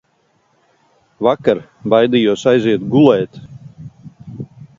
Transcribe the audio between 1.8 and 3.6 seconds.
baidījos aiziet gulēt.